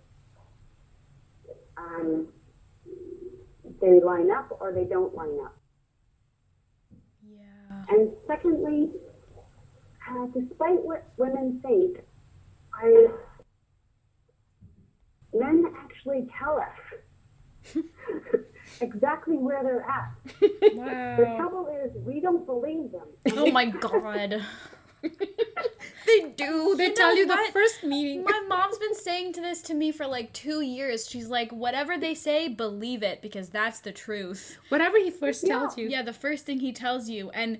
[1.76, 2.28] um,
[3.80, 5.56] they line up or they don't line up.
[7.28, 7.84] Yeah.
[7.88, 8.90] And secondly,
[10.08, 11.98] uh, despite what women think,
[12.74, 13.08] I
[15.34, 17.74] men actually tell us
[18.80, 20.74] exactly where they're at.
[20.74, 21.16] Wow.
[21.16, 23.08] The trouble is we don't believe them.
[23.36, 24.42] Oh my god.
[25.02, 26.74] they do.
[26.76, 27.46] They you tell you what?
[27.46, 28.24] the first meeting.
[28.24, 31.08] My mom's been saying to this to me for like two years.
[31.08, 34.58] She's like, whatever they say, believe it because that's the truth.
[34.68, 35.58] Whatever he first yeah.
[35.58, 35.88] tells you.
[35.88, 37.30] Yeah, the first thing he tells you.
[37.30, 37.58] And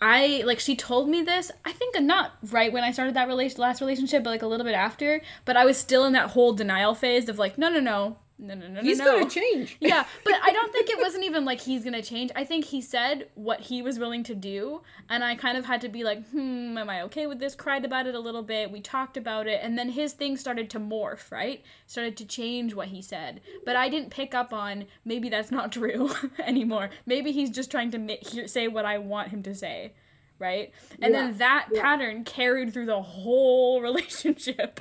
[0.00, 1.50] I like she told me this.
[1.64, 4.66] I think not right when I started that relation last relationship, but like a little
[4.66, 5.22] bit after.
[5.44, 8.54] But I was still in that whole denial phase of like, no, no, no, no,
[8.54, 9.18] no, no, He's no, no.
[9.20, 9.76] gonna change.
[9.80, 12.30] yeah, but I don't think it wasn't even like he's gonna change.
[12.34, 15.80] I think he said what he was willing to do, and I kind of had
[15.82, 17.54] to be like, hmm, am I okay with this?
[17.54, 18.72] Cried about it a little bit.
[18.72, 21.62] We talked about it, and then his thing started to morph, right?
[21.86, 25.70] Started to change what he said, but I didn't pick up on maybe that's not
[25.80, 26.90] true anymore.
[27.06, 29.92] Maybe he's just trying to ma- hear, say what I want him to say,
[30.40, 30.72] right?
[31.00, 34.80] And then that pattern carried through the whole relationship.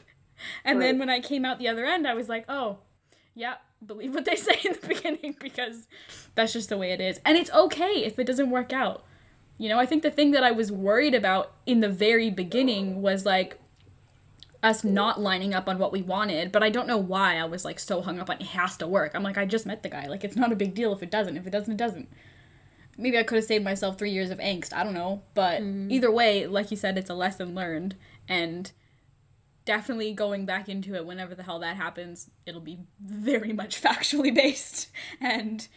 [0.65, 2.79] And then when I came out the other end, I was like, oh,
[3.36, 5.88] yeah, believe what they say in the beginning because
[6.36, 7.19] that's just the way it is.
[7.26, 9.04] And it's okay if it doesn't work out.
[9.58, 13.02] You know, I think the thing that I was worried about in the very beginning
[13.02, 13.60] was like
[14.63, 17.65] us not lining up on what we wanted, but I don't know why I was
[17.65, 19.12] like so hung up on it has to work.
[19.13, 20.08] I'm like, I just met the guy.
[20.08, 21.38] Like, it's not a big deal if it doesn't.
[21.38, 22.10] If it doesn't, it doesn't.
[22.98, 24.74] Maybe I could have saved myself three years of angst.
[24.74, 25.22] I don't know.
[25.34, 25.91] But mm-hmm.
[25.91, 27.96] either way, like you said, it's a lesson learned.
[28.30, 28.72] And
[29.65, 34.34] definitely going back into it whenever the hell that happens it'll be very much factually
[34.34, 34.89] based
[35.21, 35.67] and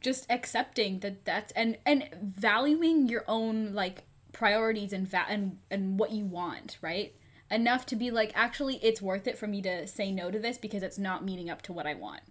[0.00, 5.98] just accepting that that's and and valuing your own like priorities and va- and and
[5.98, 7.14] what you want right?
[7.50, 10.58] Enough to be like actually it's worth it for me to say no to this
[10.58, 12.22] because it's not meeting up to what i want.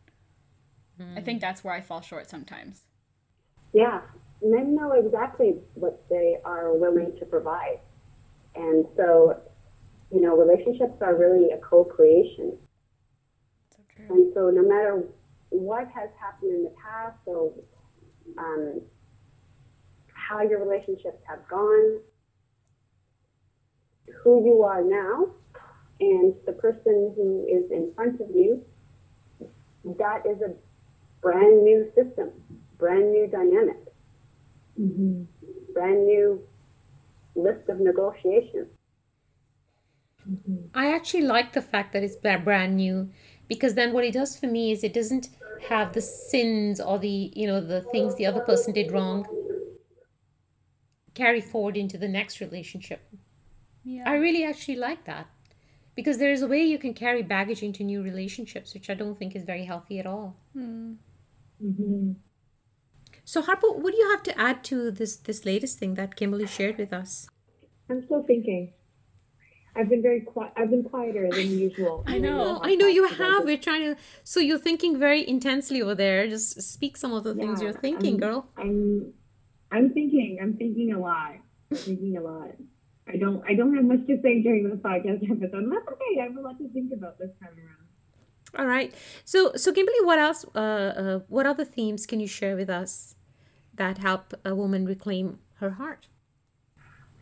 [1.18, 2.84] I think that's where i fall short sometimes.
[3.74, 4.02] Yeah,
[4.42, 7.80] men know exactly what they are willing to provide.
[8.56, 9.42] And so,
[10.16, 12.58] you know, relationships are really a co creation.
[13.70, 15.04] so And so, no matter
[15.50, 17.54] what has happened in the past or
[18.38, 18.82] um,
[20.14, 22.02] how your relationships have gone,
[24.24, 25.28] who you are now,
[26.00, 28.64] and the person who is in front of you,
[29.98, 30.54] that is a
[31.22, 32.32] brand new system,
[32.78, 33.78] brand new dynamic,
[34.80, 35.24] Mm-hmm.
[35.74, 36.42] brand new
[37.36, 38.70] list of negotiations.
[40.74, 43.10] I actually like the fact that it's brand new
[43.48, 45.30] because then what it does for me is it doesn't
[45.70, 49.26] have the sins or the you know the things the other person did wrong
[51.14, 53.02] carry forward into the next relationship.
[53.84, 55.28] yeah I really actually like that
[55.96, 59.18] because there is a way you can carry baggage into new relationships, which I don't
[59.18, 60.36] think is very healthy at all.
[60.56, 62.12] Mm-hmm.
[63.24, 66.48] So Harpo, what do you have to add to this this latest thing that Kimberly
[66.48, 67.28] shared with us?
[67.90, 68.74] I'm still thinking.
[69.76, 70.54] I've been very quiet.
[70.56, 72.04] I've been quieter than usual.
[72.08, 72.60] I know.
[72.64, 73.44] I know you have.
[73.44, 74.02] We're trying to.
[74.24, 76.28] So you're thinking very intensely over there.
[76.28, 78.50] Just speak some of the things Yeah, you're thinking, I'm- girl.
[78.58, 79.14] I'm
[79.72, 80.38] I'm thinking.
[80.42, 81.34] I'm thinking a lot.
[81.72, 82.52] I'm thinking a lot.
[83.08, 85.70] I don't I don't have much to say during this podcast episode.
[85.72, 86.22] That's okay.
[86.22, 87.82] I have a lot to think about this time around.
[88.58, 88.94] All right.
[89.26, 90.46] So, so Kimberly, what else?
[90.56, 93.16] Uh, uh, what other themes can you share with us
[93.74, 96.08] that help a woman reclaim her heart?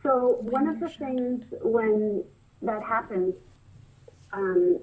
[0.04, 2.24] So one of the things when
[2.64, 3.34] that happens,
[4.32, 4.80] um,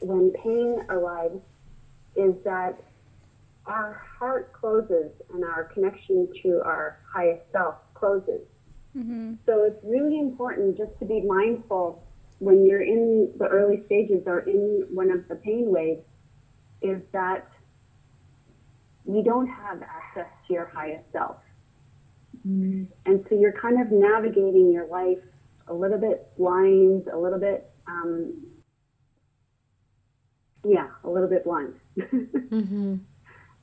[0.00, 1.40] when pain arrives,
[2.16, 2.80] is that
[3.66, 8.40] our heart closes and our connection to our highest self closes.
[9.46, 12.02] So it's really important just to be mindful
[12.38, 16.02] when you're in the early stages or in one of the pain waves,
[16.82, 17.46] is that
[19.06, 21.36] you don't have access to your highest self.
[23.06, 25.18] And so you're kind of navigating your life
[25.68, 28.34] a little bit blind, a little bit, um,
[30.64, 31.74] yeah, a little bit blind.
[32.50, 32.96] Mm-hmm.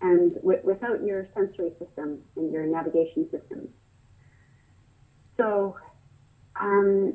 [0.01, 3.67] and w- without your sensory system and your navigation system.
[5.37, 5.75] So,
[6.59, 7.13] um,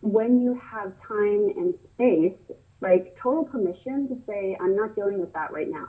[0.00, 5.32] when you have time and space, like total permission to say, I'm not dealing with
[5.32, 5.86] that right now.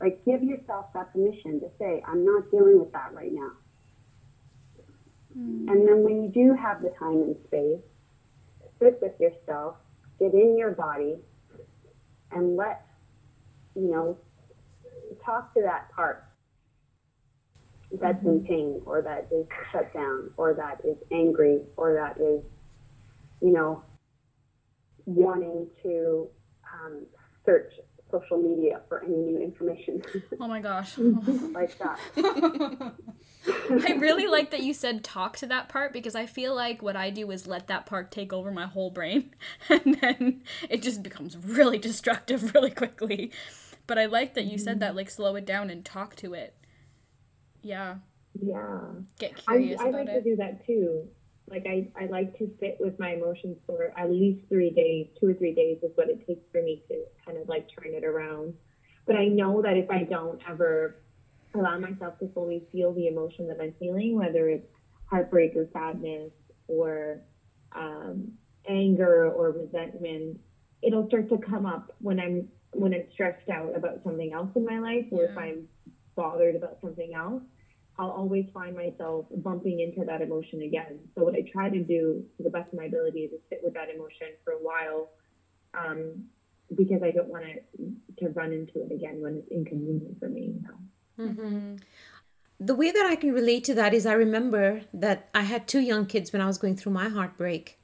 [0.00, 3.50] Like, give yourself that permission to say, I'm not dealing with that right now.
[5.34, 7.80] And then when you do have the time and space,
[8.80, 9.76] sit with yourself,
[10.18, 11.16] get in your body,
[12.32, 12.86] and let,
[13.74, 14.18] you know,
[15.24, 16.24] talk to that part
[18.00, 22.42] that's in pain or that is shut down or that is angry or that is,
[23.42, 23.82] you know,
[25.06, 26.28] wanting to
[26.72, 27.04] um,
[27.44, 27.72] search
[28.10, 30.02] social media for any new information.
[30.40, 30.96] Oh my gosh.
[30.98, 31.98] Like that.
[33.70, 36.96] I really like that you said talk to that part because I feel like what
[36.96, 39.34] I do is let that part take over my whole brain
[39.68, 43.32] and then it just becomes really destructive really quickly.
[43.86, 46.54] But I like that you said that like slow it down and talk to it.
[47.62, 47.96] Yeah,
[48.34, 48.80] Yeah.
[49.18, 51.08] get I, curious I about like to do that too.
[51.48, 55.28] Like I, I like to sit with my emotions for at least three days, two
[55.30, 58.04] or three days is what it takes for me to kind of like turn it
[58.04, 58.54] around.
[59.06, 61.02] But I know that if I don't ever
[61.54, 64.66] allow myself to fully feel the emotion that I'm feeling, whether it's
[65.06, 66.30] heartbreak or sadness
[66.68, 67.20] or
[67.72, 68.32] um,
[68.68, 70.38] anger or resentment,
[70.82, 74.64] it'll start to come up when I'm when I'm stressed out about something else in
[74.64, 75.66] my life, or if I'm
[76.14, 77.42] bothered about something else.
[77.98, 81.00] I'll always find myself bumping into that emotion again.
[81.14, 83.60] So what I try to do to the best of my ability is to sit
[83.62, 85.10] with that emotion for a while,
[85.74, 86.24] um,
[86.74, 90.54] because I don't want to to run into it again when it's inconvenient for me.
[90.54, 90.78] You know.
[91.20, 91.76] Mm-hmm.
[92.58, 95.80] The way that I can relate to that is I remember that I had two
[95.80, 97.78] young kids when I was going through my heartbreak.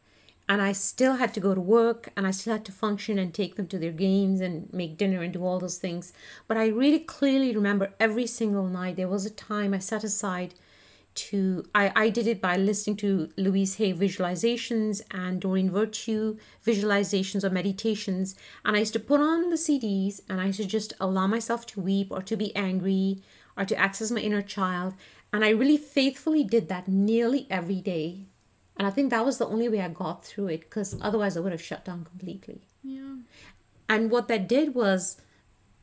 [0.48, 3.34] And I still had to go to work and I still had to function and
[3.34, 6.12] take them to their games and make dinner and do all those things.
[6.46, 10.54] But I really clearly remember every single night there was a time I set aside
[11.16, 17.44] to I, I did it by listening to Louise Hay visualizations and Doreen Virtue visualizations
[17.44, 18.34] or meditations.
[18.64, 21.66] And I used to put on the CDs and I used to just allow myself
[21.68, 23.22] to weep or to be angry
[23.56, 24.94] or to access my inner child.
[25.32, 28.26] And I really faithfully did that nearly every day.
[28.76, 31.40] And I think that was the only way I got through it because otherwise I
[31.40, 32.60] would have shut down completely.
[32.82, 33.16] Yeah.
[33.88, 35.20] And what that did was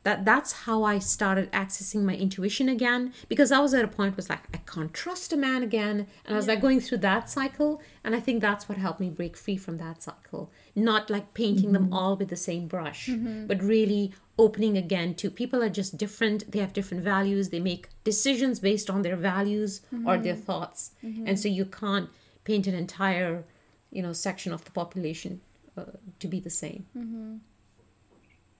[0.04, 4.16] that that's how I started accessing my intuition again because I was at a point
[4.16, 6.06] was like I can't trust a man again.
[6.24, 9.10] And I was like going through that cycle and I think that's what helped me
[9.10, 10.52] break free from that cycle.
[10.76, 11.94] Not like painting them mm-hmm.
[11.94, 13.46] all with the same brush mm-hmm.
[13.46, 16.50] but really opening again to people are just different.
[16.52, 17.48] They have different values.
[17.48, 20.22] They make decisions based on their values or mm-hmm.
[20.22, 20.92] their thoughts.
[21.26, 22.10] And so you can't
[22.44, 23.44] paint an entire
[23.90, 25.40] you know section of the population
[25.78, 25.84] uh,
[26.18, 26.84] to be the same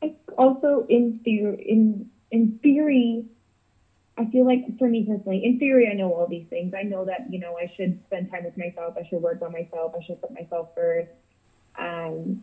[0.05, 3.25] I also in theory, in in theory,
[4.17, 6.73] I feel like for me personally, in theory, I know all these things.
[6.75, 8.95] I know that you know I should spend time with myself.
[8.97, 9.93] I should work on myself.
[9.97, 11.09] I should put myself first.
[11.79, 12.39] Um,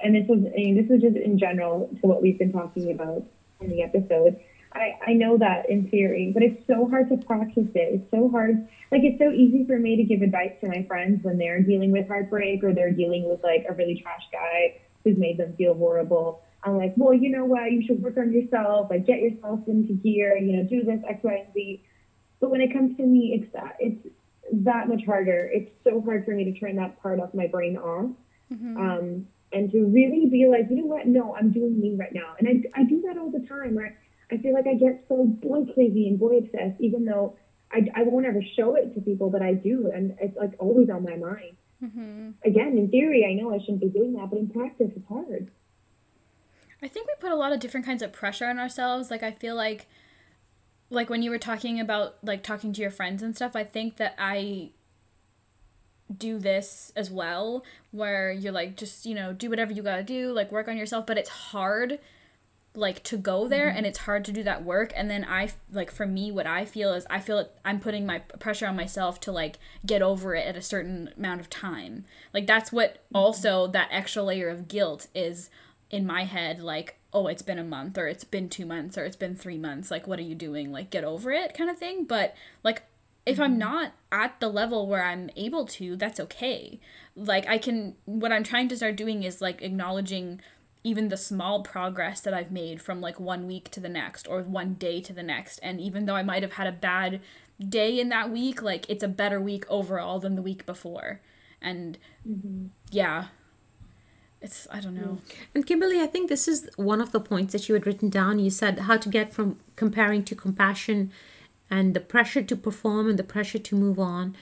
[0.00, 2.90] and this was I mean, this is just in general to what we've been talking
[2.90, 3.24] about
[3.60, 4.34] in the episode.
[4.72, 7.94] I, I know that in theory, but it's so hard to practice it.
[7.94, 8.58] It's so hard.
[8.90, 11.92] Like it's so easy for me to give advice to my friends when they're dealing
[11.92, 14.72] with heartbreak or they're dealing with like a really trash guy
[15.04, 16.38] who's made them feel horrible.
[16.64, 17.70] I'm like, well, you know what?
[17.70, 18.88] You should work on yourself.
[18.90, 20.36] Like, get yourself into gear.
[20.36, 21.84] You know, do this X, Y, and Z.
[22.40, 24.06] But when it comes to me, it's that it's
[24.52, 25.50] that much harder.
[25.52, 28.10] It's so hard for me to turn that part of my brain off,
[28.76, 31.06] um, and to really be like, you know what?
[31.06, 33.74] No, I'm doing me right now, and I, I do that all the time.
[33.74, 33.96] Where
[34.30, 37.36] I feel like I get so boy crazy and boy obsessed, even though
[37.72, 40.88] I, I won't ever show it to people, but I do, and it's like always
[40.90, 41.56] on my mind.
[42.44, 45.50] Again, in theory, I know I shouldn't be doing that, but in practice, it's hard.
[46.84, 49.10] I think we put a lot of different kinds of pressure on ourselves.
[49.10, 49.86] Like I feel like
[50.90, 53.96] like when you were talking about like talking to your friends and stuff, I think
[53.96, 54.70] that I
[56.14, 60.02] do this as well where you're like just, you know, do whatever you got to
[60.02, 61.98] do, like work on yourself, but it's hard
[62.76, 63.78] like to go there mm-hmm.
[63.78, 64.92] and it's hard to do that work.
[64.94, 68.18] And then i like for me what i feel is i feel i'm putting my
[68.18, 72.04] pressure on myself to like get over it at a certain amount of time.
[72.34, 73.16] Like that's what mm-hmm.
[73.16, 75.48] also that extra layer of guilt is
[75.94, 79.04] in my head like oh it's been a month or it's been two months or
[79.04, 80.72] it's been three months like what are you doing?
[80.72, 82.04] Like get over it kind of thing.
[82.04, 82.82] But like
[83.24, 83.60] if i'm mm-hmm.
[83.60, 86.80] not at the level where i'm able to that's okay.
[87.14, 90.40] Like i can what i'm trying to start doing is like acknowledging
[90.86, 94.42] even the small progress that I've made from like one week to the next or
[94.42, 95.58] one day to the next.
[95.62, 97.22] And even though I might have had a bad
[97.58, 101.22] day in that week, like it's a better week overall than the week before.
[101.62, 101.96] And
[102.28, 102.66] mm-hmm.
[102.90, 103.28] yeah,
[104.44, 105.18] it's, I don't know.
[105.54, 108.38] And Kimberly, I think this is one of the points that you had written down.
[108.38, 111.10] You said how to get from comparing to compassion
[111.70, 114.36] and the pressure to perform and the pressure to move on.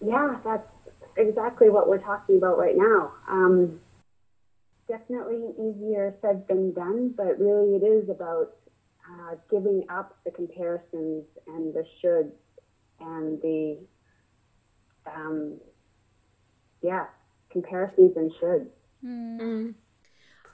[0.00, 0.70] Yeah, that's
[1.16, 3.12] exactly what we're talking about right now.
[3.28, 3.80] Um,
[4.88, 8.52] definitely easier said than done, but really it is about
[9.10, 12.30] uh, giving up the comparisons and the shoulds
[13.00, 13.78] and the,
[15.12, 15.58] um,
[16.82, 17.06] yeah,
[17.50, 18.68] comparisons and shoulds.
[19.04, 19.40] Mm.
[19.40, 19.74] Mm.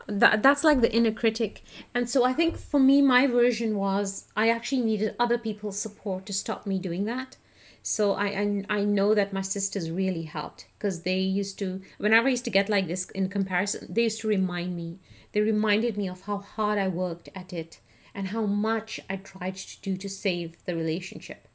[0.08, 1.62] That, that's like the inner critic.
[1.94, 6.26] And so I think for me, my version was I actually needed other people's support
[6.26, 7.36] to stop me doing that.
[7.82, 12.26] So I, I, I know that my sisters really helped because they used to, whenever
[12.26, 14.98] I used to get like this in comparison, they used to remind me.
[15.32, 17.80] They reminded me of how hard I worked at it
[18.14, 21.45] and how much I tried to do to save the relationship.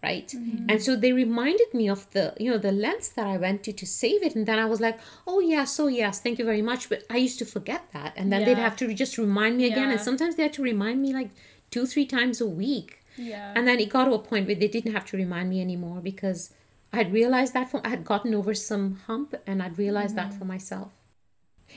[0.00, 0.32] Right.
[0.68, 3.72] And so they reminded me of the, you know, the lengths that I went to
[3.72, 4.36] to save it.
[4.36, 6.88] And then I was like, oh, yes, oh, yes, thank you very much.
[6.88, 8.12] But I used to forget that.
[8.16, 9.90] And then they'd have to just remind me again.
[9.90, 11.30] And sometimes they had to remind me like
[11.72, 13.02] two, three times a week.
[13.16, 13.52] Yeah.
[13.56, 16.00] And then it got to a point where they didn't have to remind me anymore
[16.00, 16.54] because
[16.92, 20.32] I had realized that for, I had gotten over some hump and I'd realized that
[20.32, 20.92] for myself.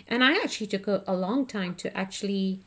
[0.08, 2.62] And I actually took a, a long time to actually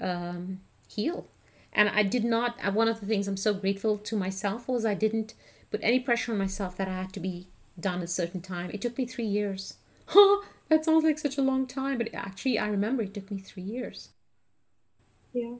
[0.00, 1.26] um, heal.
[1.72, 4.84] And I did not, uh, one of the things I'm so grateful to myself was
[4.84, 5.34] I didn't
[5.70, 7.48] put any pressure on myself that I had to be
[7.78, 8.70] done a certain time.
[8.72, 9.74] It took me three years.
[10.06, 10.42] Huh?
[10.68, 13.62] That sounds like such a long time, but actually, I remember it took me three
[13.62, 14.10] years.
[15.32, 15.54] Yeah.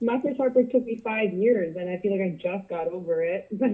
[0.00, 3.22] My first heartbreak took me five years, and I feel like I just got over
[3.22, 3.48] it.
[3.52, 3.70] But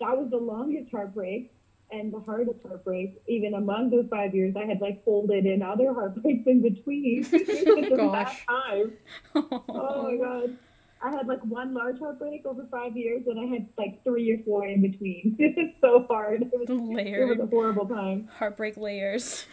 [0.00, 1.52] that was the longest heartbreak
[1.90, 3.20] and the hardest heartbreak.
[3.28, 7.24] Even among those five years, I had like folded in other heartbreaks in between.
[7.66, 8.92] Oh, that time.
[9.68, 10.56] Oh my god.
[11.02, 14.38] I had like one large heartbreak over five years, and I had like three or
[14.44, 15.36] four in between.
[15.38, 16.42] it's so hard.
[16.42, 18.28] It was, The it was a horrible time.
[18.38, 19.44] heartbreak layers.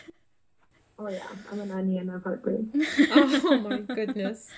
[0.97, 2.61] Oh yeah, I'm an onion of heartbreak.
[3.11, 4.49] oh my goodness.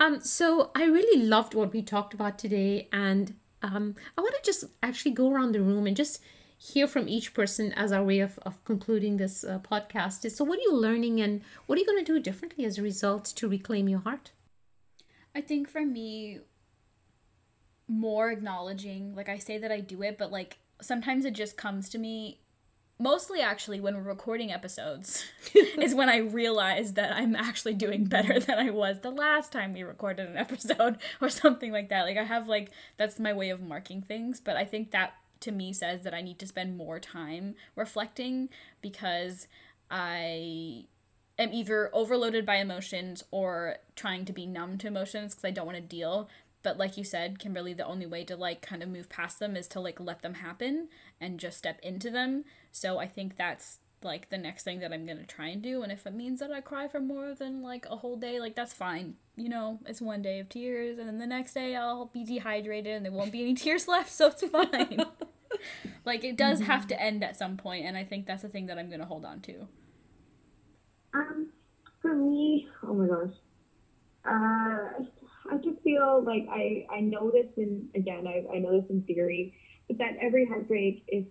[0.00, 4.40] Um, so I really loved what we talked about today, and um, I want to
[4.44, 6.20] just actually go around the room and just
[6.62, 10.30] hear from each person as our way of, of concluding this uh, podcast.
[10.30, 12.82] So, what are you learning, and what are you going to do differently as a
[12.82, 14.30] result to reclaim your heart?
[15.34, 16.40] I think for me,
[17.88, 21.88] more acknowledging, like I say that I do it, but like sometimes it just comes
[21.90, 22.38] to me.
[22.98, 28.38] Mostly, actually, when we're recording episodes, is when I realize that I'm actually doing better
[28.38, 32.02] than I was the last time we recorded an episode or something like that.
[32.02, 35.52] Like, I have, like, that's my way of marking things, but I think that to
[35.52, 38.48] me says that I need to spend more time reflecting
[38.80, 39.46] because
[39.90, 40.86] I
[41.38, 45.66] am either overloaded by emotions or trying to be numb to emotions because I don't
[45.66, 46.28] want to deal.
[46.62, 49.56] But like you said, Kimberly, the only way to like kind of move past them
[49.56, 50.88] is to like let them happen
[51.20, 52.44] and just step into them.
[52.70, 55.82] So I think that's like the next thing that I'm gonna try and do.
[55.82, 58.54] And if it means that I cry for more than like a whole day, like
[58.54, 59.16] that's fine.
[59.36, 62.94] You know, it's one day of tears, and then the next day I'll be dehydrated
[62.94, 65.04] and there won't be any tears left, so it's fine.
[66.04, 68.66] like it does have to end at some point, and I think that's the thing
[68.66, 69.66] that I'm gonna hold on to.
[71.14, 71.48] Um,
[72.00, 73.34] for me, oh my gosh,
[74.24, 75.04] uh,
[75.50, 79.02] I just feel like I I know this in again I I know this in
[79.02, 79.54] theory,
[79.88, 81.24] but that every heartbreak is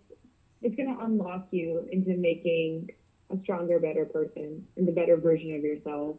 [0.61, 2.89] it's gonna unlock you into making
[3.31, 6.17] a stronger, better person and the better version of yourself.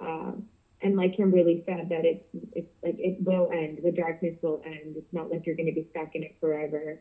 [0.00, 0.44] Um,
[0.82, 3.80] and like Kimberly said, that it's it's like it will end.
[3.82, 4.96] The darkness will end.
[4.96, 7.00] It's not like you're gonna be stuck in it forever.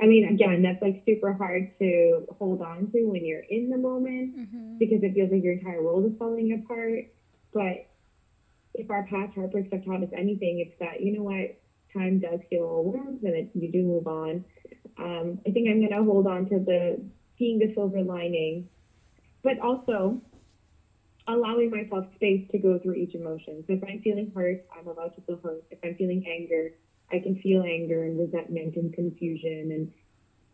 [0.00, 3.76] I mean, again, that's like super hard to hold on to when you're in the
[3.76, 4.78] moment Mm-hmm.
[4.78, 7.04] because it feels like your entire world is falling apart.
[7.52, 7.80] But
[8.74, 11.50] if our past heartbreaks have taught us anything, it's that you know what,
[11.92, 14.40] time does heal all wounds, and it, you do move on.
[14.96, 17.00] Um, I think I'm gonna hold on to the
[17.38, 18.64] seeing the silver lining,
[19.42, 20.18] but also
[21.26, 23.62] allowing myself space to go through each emotion.
[23.66, 25.62] So if I'm feeling hurt, I'm allowed to feel hurt.
[25.70, 26.72] If I'm feeling anger,
[27.12, 29.92] I can feel anger and resentment and confusion and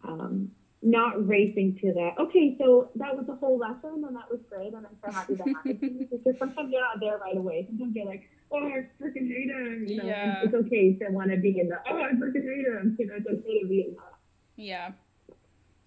[0.05, 0.51] um,
[0.83, 2.13] not racing to that.
[2.19, 5.35] Okay, so that was a whole lesson and that was great and I'm so happy
[5.35, 6.09] that happened.
[6.11, 7.67] Because sometimes you're not there right away.
[7.69, 9.85] Sometimes you're like, oh, I freaking hate him.
[9.87, 10.43] You know, Yeah.
[10.45, 12.97] it's okay to want to be in the, oh, I freaking hate him.
[12.99, 14.15] You know, it's okay to be in that.
[14.57, 14.93] Yeah.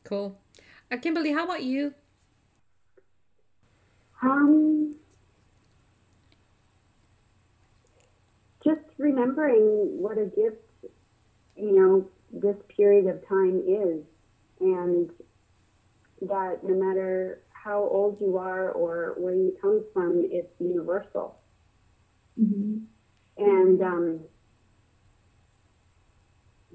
[0.04, 0.38] Cool.
[0.92, 1.94] Uh, Kimberly, how about you?
[4.22, 4.94] Um,
[8.64, 10.92] just remembering what a gift,
[11.56, 14.04] you know, this period of time is,
[14.60, 15.10] and
[16.22, 21.38] that no matter how old you are or where you come from, it's universal.
[22.40, 22.78] Mm-hmm.
[23.38, 24.20] And um,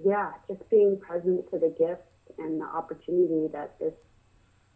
[0.03, 2.03] yeah, just being present to the gift
[2.39, 3.95] and the opportunity that this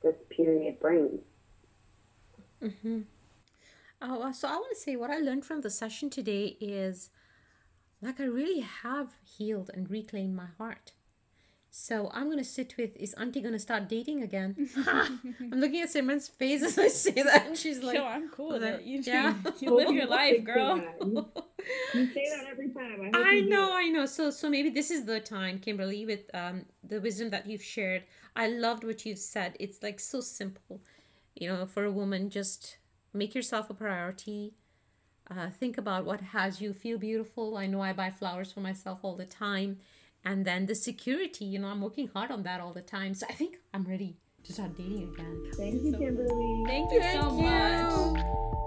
[0.02, 1.20] this period brings.
[2.62, 3.00] Mm-hmm.
[4.00, 7.10] Oh, uh, so I want to say what I learned from the session today is
[8.00, 10.92] like I really have healed and reclaimed my heart.
[11.70, 14.68] So I'm gonna sit with is Auntie gonna start dating again?
[14.86, 18.54] I'm looking at Simran's face as I say that, and she's like, Yo, I'm cool
[18.54, 18.82] with it.
[18.82, 19.34] You, yeah.
[19.60, 20.80] you live your life, girl.
[21.04, 23.10] You say that every time.
[23.14, 23.76] I, I know.
[23.76, 24.06] I know.
[24.06, 28.04] So, so maybe this is the time, Kimberly, with um the wisdom that you've shared.
[28.34, 29.56] I loved what you've said.
[29.60, 30.80] It's like so simple,
[31.34, 32.30] you know, for a woman.
[32.30, 32.78] Just
[33.12, 34.54] make yourself a priority.
[35.30, 37.56] Uh, think about what has you feel beautiful.
[37.56, 39.78] I know I buy flowers for myself all the time,
[40.24, 41.44] and then the security.
[41.44, 43.14] You know, I'm working hard on that all the time.
[43.14, 45.50] So I think I'm ready to start dating again.
[45.56, 46.64] Thank you, Kimberly.
[46.66, 47.42] Thank you so you.
[47.42, 48.57] much.